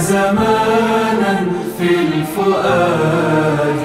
زمانا 0.00 1.46
في 1.78 1.88
الفؤاد. 1.94 3.84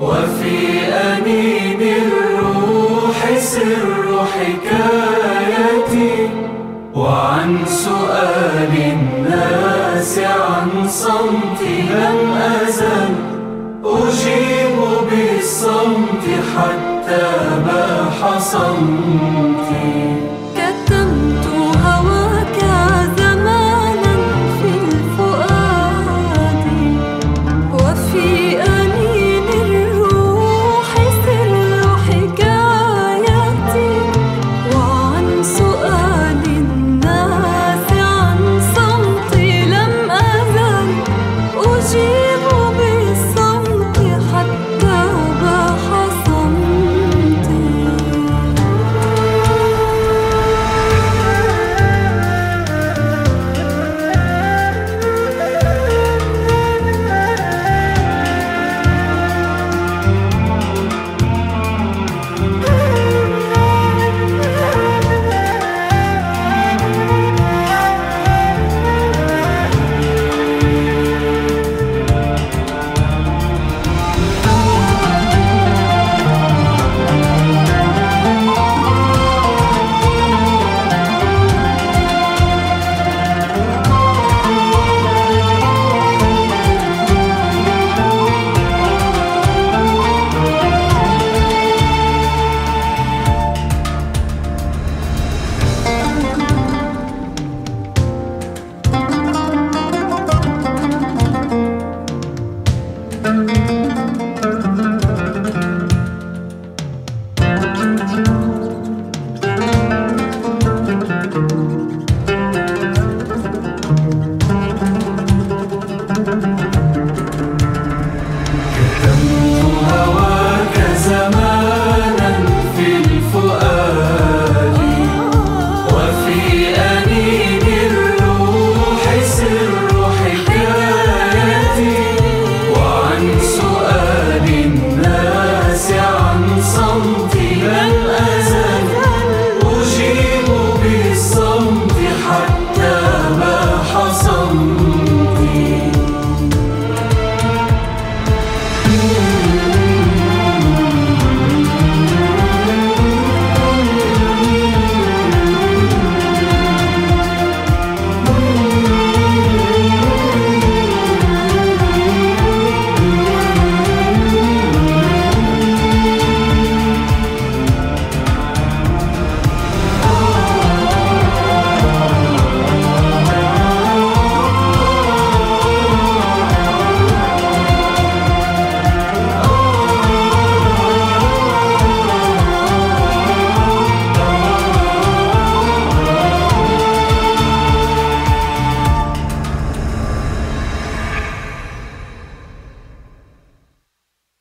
وفي 0.00 0.58
أنين 0.88 1.80
الروح 1.80 3.38
سر 3.38 4.24
حكايتي. 4.32 6.14
وعن 6.94 7.58
سؤال 7.66 8.72
الناس 8.92 10.18
عن 10.18 10.88
صمتي 10.88 11.82
لم 11.82 12.18
أزل. 12.62 13.14
أجيب 13.84 14.76
بالصمت 15.10 16.24
حتى 16.56 17.28
ما 17.66 18.10
حصمت. 18.22 19.70